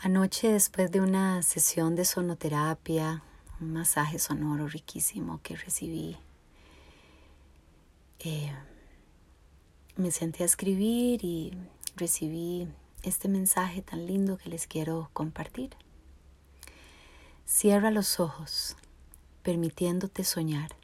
Anoche 0.00 0.52
después 0.52 0.92
de 0.92 1.00
una 1.00 1.42
sesión 1.42 1.96
de 1.96 2.04
sonoterapia, 2.04 3.24
un 3.60 3.72
masaje 3.72 4.20
sonoro 4.20 4.68
riquísimo 4.68 5.40
que 5.42 5.56
recibí, 5.56 6.16
eh, 8.20 8.52
me 9.96 10.12
senté 10.12 10.44
a 10.44 10.46
escribir 10.46 11.24
y 11.24 11.52
recibí 11.96 12.68
este 13.02 13.26
mensaje 13.26 13.82
tan 13.82 14.06
lindo 14.06 14.38
que 14.38 14.48
les 14.48 14.68
quiero 14.68 15.10
compartir. 15.14 15.70
Cierra 17.44 17.90
los 17.90 18.20
ojos, 18.20 18.76
permitiéndote 19.42 20.22
soñar, 20.22 20.76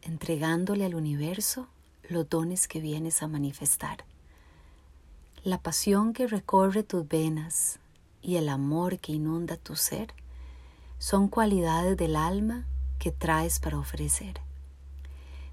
entregándole 0.00 0.86
al 0.86 0.94
universo 0.94 1.68
los 2.08 2.30
dones 2.30 2.66
que 2.66 2.80
vienes 2.80 3.22
a 3.22 3.28
manifestar. 3.28 4.06
La 5.44 5.60
pasión 5.60 6.14
que 6.14 6.26
recorre 6.26 6.82
tus 6.82 7.06
venas 7.06 7.78
y 8.22 8.36
el 8.36 8.48
amor 8.48 8.98
que 8.98 9.12
inunda 9.12 9.56
tu 9.56 9.76
ser 9.76 10.14
son 10.98 11.28
cualidades 11.28 11.96
del 11.96 12.16
alma 12.16 12.64
que 12.98 13.10
traes 13.10 13.58
para 13.58 13.78
ofrecer. 13.78 14.40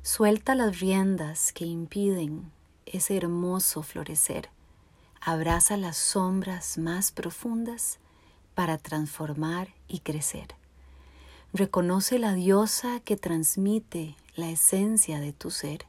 Suelta 0.03 0.55
las 0.55 0.79
riendas 0.79 1.51
que 1.51 1.65
impiden 1.65 2.51
ese 2.85 3.17
hermoso 3.17 3.81
florecer. 3.81 4.49
Abraza 5.19 5.75
las 5.75 5.97
sombras 5.97 6.77
más 6.77 7.11
profundas 7.11 7.99
para 8.55 8.77
transformar 8.77 9.69
y 9.87 9.99
crecer. 9.99 10.55
Reconoce 11.53 12.19
la 12.19 12.33
diosa 12.33 12.99
que 12.99 13.17
transmite 13.17 14.15
la 14.35 14.49
esencia 14.49 15.19
de 15.19 15.33
tu 15.33 15.51
ser, 15.51 15.85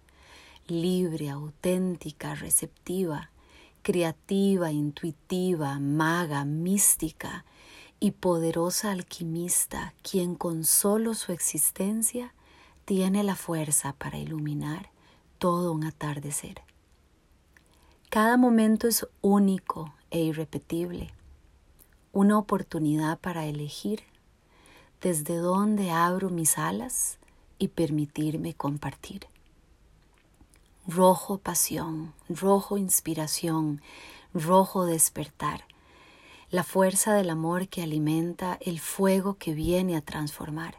libre, 0.66 1.30
auténtica, 1.30 2.34
receptiva, 2.34 3.29
creativa, 3.82 4.72
intuitiva, 4.72 5.78
maga, 5.78 6.44
mística 6.44 7.44
y 7.98 8.12
poderosa 8.12 8.90
alquimista, 8.90 9.95
quien 10.02 10.34
con 10.34 10.64
solo 10.64 11.14
su 11.14 11.32
existencia 11.32 12.34
tiene 12.84 13.22
la 13.22 13.37
fuerza 13.37 13.92
para 13.92 14.18
iluminar 14.18 14.90
todo 15.38 15.72
un 15.72 15.84
atardecer. 15.84 16.62
Cada 18.09 18.37
momento 18.37 18.88
es 18.88 19.06
único 19.20 19.94
e 20.10 20.20
irrepetible, 20.20 21.12
una 22.12 22.38
oportunidad 22.38 23.18
para 23.20 23.46
elegir 23.46 24.02
desde 25.00 25.37
dónde 25.37 25.90
abro 25.90 26.30
mis 26.30 26.59
alas 26.59 27.18
y 27.59 27.68
permitirme 27.68 28.54
compartir 28.54 29.26
rojo 30.91 31.38
pasión, 31.38 32.13
rojo 32.29 32.77
inspiración, 32.77 33.80
rojo 34.35 34.87
despertar, 34.87 35.65
la 36.51 36.65
fuerza 36.65 37.15
del 37.15 37.30
amor 37.30 37.69
que 37.69 37.83
alimenta 37.83 38.59
el 38.60 38.80
fuego 38.80 39.35
que 39.35 39.55
viene 39.55 39.96
a 39.96 40.01
transformar. 40.01 40.79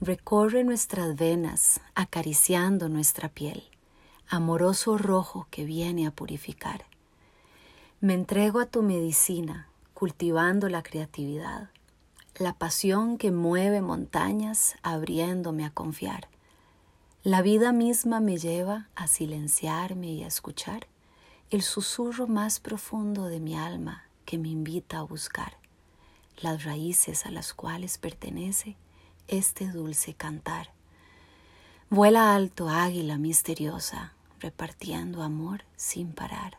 Recorre 0.00 0.62
nuestras 0.62 1.16
venas 1.16 1.80
acariciando 1.94 2.90
nuestra 2.90 3.30
piel, 3.30 3.64
amoroso 4.28 4.98
rojo 4.98 5.46
que 5.50 5.64
viene 5.64 6.06
a 6.06 6.10
purificar. 6.10 6.84
Me 8.00 8.12
entrego 8.12 8.60
a 8.60 8.66
tu 8.66 8.82
medicina, 8.82 9.68
cultivando 9.94 10.68
la 10.68 10.82
creatividad, 10.82 11.70
la 12.38 12.52
pasión 12.52 13.16
que 13.16 13.32
mueve 13.32 13.80
montañas, 13.80 14.76
abriéndome 14.82 15.64
a 15.64 15.70
confiar 15.70 16.28
la 17.28 17.42
vida 17.42 17.72
misma 17.72 18.20
me 18.20 18.38
lleva 18.38 18.88
a 18.94 19.06
silenciarme 19.06 20.10
y 20.12 20.22
a 20.22 20.28
escuchar 20.28 20.86
el 21.50 21.60
susurro 21.60 22.26
más 22.26 22.58
profundo 22.58 23.26
de 23.26 23.38
mi 23.38 23.54
alma 23.54 24.04
que 24.24 24.38
me 24.38 24.48
invita 24.48 25.00
a 25.00 25.02
buscar 25.02 25.58
las 26.38 26.64
raíces 26.64 27.26
a 27.26 27.30
las 27.30 27.52
cuales 27.52 27.98
pertenece 27.98 28.78
este 29.26 29.70
dulce 29.70 30.14
cantar. 30.14 30.72
Vuela 31.90 32.34
alto, 32.34 32.70
águila 32.70 33.18
misteriosa, 33.18 34.14
repartiendo 34.40 35.22
amor 35.22 35.64
sin 35.76 36.14
parar. 36.14 36.56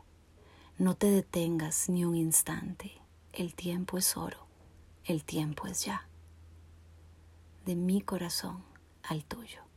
No 0.78 0.94
te 0.94 1.10
detengas 1.10 1.90
ni 1.90 2.06
un 2.06 2.14
instante, 2.14 2.92
el 3.34 3.56
tiempo 3.56 3.98
es 3.98 4.16
oro, 4.16 4.46
el 5.04 5.24
tiempo 5.24 5.66
es 5.66 5.86
ya. 5.86 6.08
De 7.66 7.74
mi 7.74 8.02
corazón 8.02 8.64
al 9.02 9.24
tuyo. 9.24 9.69